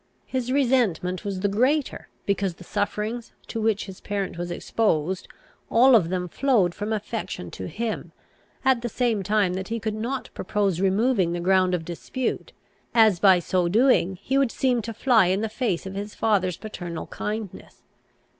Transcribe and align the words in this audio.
His 0.25 0.51
resentment 0.51 1.23
was 1.23 1.41
the 1.41 1.47
greater, 1.47 2.09
because 2.25 2.55
the 2.55 2.63
sufferings 2.63 3.33
to 3.45 3.61
which 3.61 3.85
his 3.85 4.01
parent 4.01 4.35
was 4.35 4.49
exposed, 4.49 5.27
all 5.69 5.95
of 5.95 6.09
them 6.09 6.27
flowed 6.27 6.73
from 6.73 6.91
affection 6.91 7.51
to 7.51 7.67
him, 7.67 8.11
at 8.65 8.81
the 8.81 8.89
same 8.89 9.21
time 9.21 9.53
that 9.53 9.67
he 9.67 9.79
could 9.79 9.93
not 9.93 10.31
propose 10.33 10.81
removing 10.81 11.33
the 11.33 11.39
ground 11.39 11.75
of 11.75 11.85
dispute, 11.85 12.51
as 12.95 13.19
by 13.19 13.37
so 13.37 13.69
doing 13.69 14.15
he 14.23 14.39
would 14.39 14.51
seem 14.51 14.81
to 14.81 14.93
fly 14.95 15.27
in 15.27 15.41
the 15.41 15.49
face 15.49 15.85
of 15.85 15.93
his 15.93 16.15
father's 16.15 16.57
paternal 16.57 17.05
kindness. 17.05 17.83